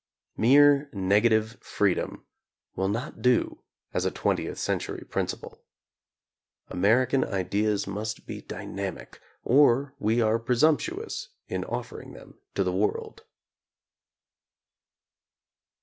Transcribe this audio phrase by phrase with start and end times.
[0.35, 2.25] Mere negative freedom
[2.75, 3.61] will not do
[3.93, 5.63] as a twentieth century principle.
[6.69, 13.25] American ideas must be dynamic or we are presumptuous in offering them to the world.